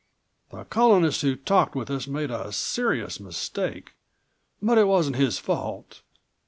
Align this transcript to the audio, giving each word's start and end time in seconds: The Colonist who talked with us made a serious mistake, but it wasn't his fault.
The 0.49 0.63
Colonist 0.65 1.21
who 1.21 1.35
talked 1.35 1.75
with 1.75 1.91
us 1.91 2.07
made 2.07 2.31
a 2.31 2.51
serious 2.51 3.19
mistake, 3.19 3.91
but 4.59 4.79
it 4.79 4.87
wasn't 4.87 5.17
his 5.17 5.37
fault. 5.37 6.01